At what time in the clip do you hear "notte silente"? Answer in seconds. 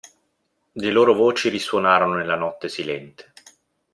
2.35-3.33